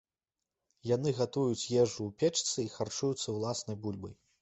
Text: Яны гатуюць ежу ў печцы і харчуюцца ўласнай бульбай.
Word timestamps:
Яны 0.91 1.13
гатуюць 1.19 1.69
ежу 1.83 2.01
ў 2.09 2.11
печцы 2.25 2.59
і 2.69 2.75
харчуюцца 2.81 3.27
ўласнай 3.41 3.83
бульбай. 3.87 4.23